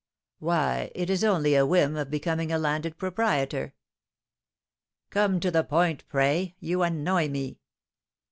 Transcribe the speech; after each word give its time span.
"Why, 0.39 0.89
it 0.95 1.11
is 1.11 1.23
only 1.23 1.53
a 1.53 1.63
whim 1.63 1.95
of 1.95 2.09
becoming 2.09 2.51
a 2.51 2.57
landed 2.57 2.97
proprietor." 2.97 3.75
"Come 5.11 5.39
to 5.41 5.51
the 5.51 5.63
point, 5.63 6.05
pray! 6.09 6.55
You 6.59 6.81
annoy 6.81 7.29
me." 7.29 7.59